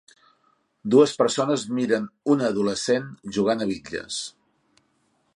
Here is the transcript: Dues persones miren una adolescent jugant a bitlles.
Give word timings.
Dues 0.93 1.11
persones 1.17 1.65
miren 1.79 2.07
una 2.35 2.47
adolescent 2.53 3.05
jugant 3.37 3.61
a 3.61 3.67
bitlles. 3.73 4.19